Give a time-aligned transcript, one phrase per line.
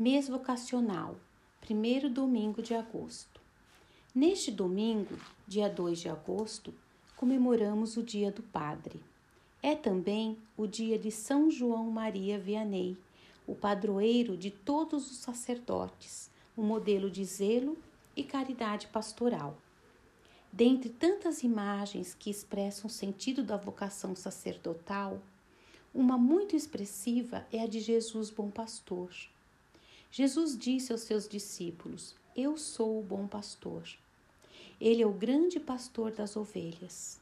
[0.00, 1.14] Mês vocacional,
[1.60, 3.38] primeiro domingo de agosto.
[4.14, 5.14] Neste domingo,
[5.46, 6.72] dia 2 de agosto,
[7.18, 8.98] comemoramos o Dia do Padre.
[9.62, 12.96] É também o dia de São João Maria Vianney,
[13.46, 17.76] o padroeiro de todos os sacerdotes, um modelo de zelo
[18.16, 19.54] e caridade pastoral.
[20.50, 25.20] Dentre tantas imagens que expressam o sentido da vocação sacerdotal,
[25.94, 29.10] uma muito expressiva é a de Jesus Bom Pastor.
[30.12, 33.84] Jesus disse aos seus discípulos: Eu sou o bom pastor.
[34.80, 37.20] Ele é o grande pastor das ovelhas.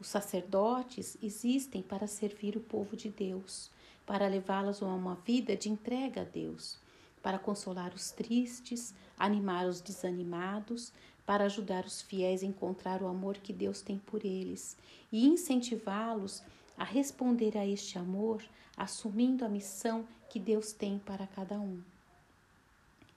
[0.00, 3.70] Os sacerdotes existem para servir o povo de Deus,
[4.06, 6.78] para levá-los a uma vida de entrega a Deus,
[7.22, 10.94] para consolar os tristes, animar os desanimados,
[11.26, 14.78] para ajudar os fiéis a encontrar o amor que Deus tem por eles
[15.12, 16.42] e incentivá-los
[16.78, 18.42] a responder a este amor,
[18.74, 21.82] assumindo a missão que Deus tem para cada um.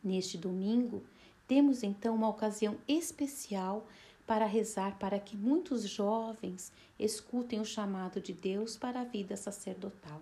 [0.04, 1.02] Neste domingo,
[1.48, 3.88] temos então uma ocasião especial
[4.26, 10.22] para rezar para que muitos jovens escutem o chamado de Deus para a vida sacerdotal.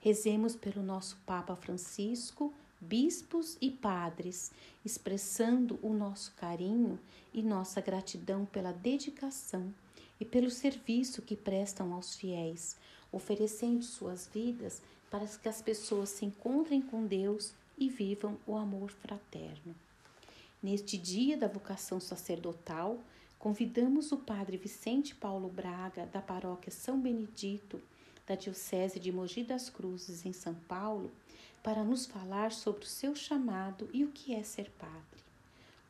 [0.00, 4.52] Rezemos pelo nosso Papa Francisco, bispos e padres,
[4.84, 6.98] expressando o nosso carinho
[7.32, 9.72] e nossa gratidão pela dedicação
[10.20, 12.76] e pelo serviço que prestam aos fiéis,
[13.10, 18.90] oferecendo suas vidas para que as pessoas se encontrem com Deus e vivam o amor
[18.90, 19.74] fraterno.
[20.62, 22.98] Neste dia da vocação sacerdotal,
[23.38, 27.80] convidamos o Padre Vicente Paulo Braga, da paróquia São Benedito,
[28.26, 31.12] da Diocese de Mogi das Cruzes, em São Paulo,
[31.62, 35.24] para nos falar sobre o seu chamado e o que é ser padre.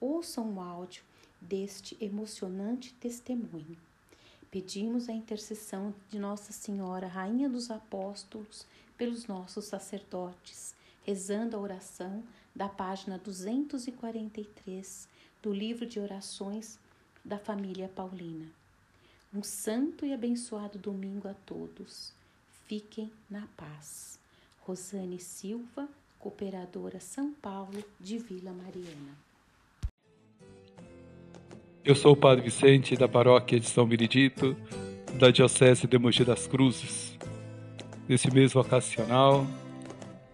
[0.00, 1.02] Ouçam o áudio
[1.40, 3.78] deste emocionante testemunho.
[4.50, 10.75] Pedimos a intercessão de Nossa Senhora, Rainha dos Apóstolos, pelos nossos sacerdotes
[11.06, 15.08] rezando a oração da página 243
[15.40, 16.80] do livro de orações
[17.24, 18.46] da família Paulina.
[19.32, 22.12] Um santo e abençoado domingo a todos.
[22.66, 24.18] Fiquem na paz.
[24.62, 29.16] Rosane Silva, Cooperadora São Paulo de Vila Mariana.
[31.84, 34.56] Eu sou o Padre Vicente da Paróquia de São Benedito,
[35.20, 37.16] da Diocese de Mogi das Cruzes.
[38.08, 39.46] Nesse mês vacacional,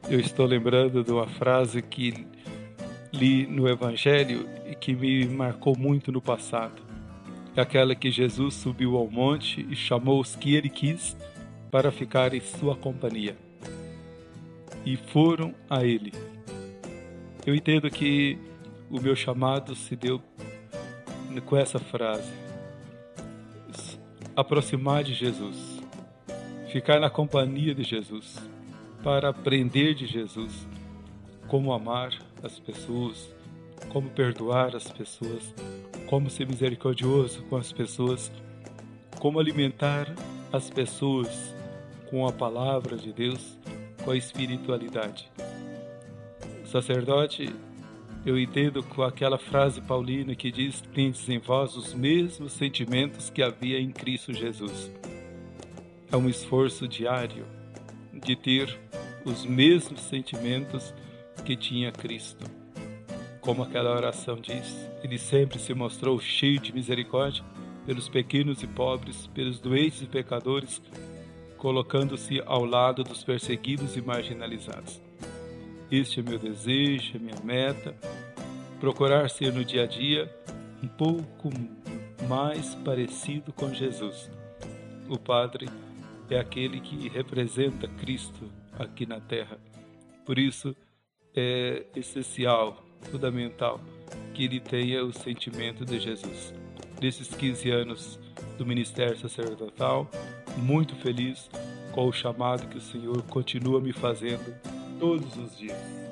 [0.08, 2.26] eu estou lembrando de uma frase que
[3.12, 6.82] li no Evangelho e que me marcou muito no passado.
[7.54, 11.16] É aquela que Jesus subiu ao monte e chamou os que ele quis
[11.70, 13.36] para ficar em sua companhia.
[14.84, 16.12] E foram a ele.
[17.46, 18.38] Eu entendo que
[18.90, 20.20] o meu chamado se deu
[21.46, 22.32] com essa frase:
[24.34, 25.80] aproximar de Jesus,
[26.70, 28.52] ficar na companhia de Jesus
[29.02, 30.66] para aprender de Jesus
[31.48, 33.34] como amar as pessoas,
[33.88, 35.54] como perdoar as pessoas,
[36.06, 38.30] como ser misericordioso com as pessoas,
[39.18, 40.14] como alimentar
[40.52, 41.54] as pessoas
[42.08, 43.58] com a palavra de Deus,
[44.04, 45.28] com a espiritualidade.
[46.64, 47.52] Sacerdote,
[48.24, 53.42] eu entendo com aquela frase paulina que diz: Tendes em vós os mesmos sentimentos que
[53.42, 54.90] havia em Cristo Jesus.
[56.10, 57.44] É um esforço diário
[58.24, 58.78] de ter
[59.24, 60.94] os mesmos sentimentos
[61.44, 62.44] que tinha Cristo.
[63.40, 67.44] Como aquela oração diz, ele sempre se mostrou cheio de misericórdia
[67.84, 70.80] pelos pequenos e pobres, pelos doentes e pecadores,
[71.56, 75.00] colocando-se ao lado dos perseguidos e marginalizados.
[75.90, 77.94] Este é meu desejo, é minha meta,
[78.80, 80.32] procurar ser no dia a dia
[80.82, 81.50] um pouco
[82.28, 84.30] mais parecido com Jesus.
[85.08, 85.68] O Padre
[86.34, 89.58] é aquele que representa Cristo aqui na Terra.
[90.24, 90.74] Por isso
[91.34, 93.80] é essencial, fundamental,
[94.34, 96.54] que ele tenha o sentimento de Jesus.
[97.00, 98.20] Nesses 15 anos
[98.56, 100.10] do ministério sacerdotal,
[100.56, 101.50] muito feliz
[101.92, 104.54] com o chamado que o Senhor continua me fazendo
[104.98, 106.11] todos os dias.